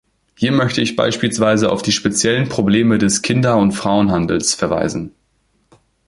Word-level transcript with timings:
Hier 0.35 0.51
möchte 0.51 0.81
ich 0.81 0.95
beispielsweise 0.95 1.71
auf 1.71 1.83
die 1.83 1.91
speziellen 1.91 2.49
Probleme 2.49 2.97
des 2.97 3.21
Kinder- 3.21 3.57
und 3.57 3.73
Frauenhandels 3.73 4.55
verweisen. 4.55 5.13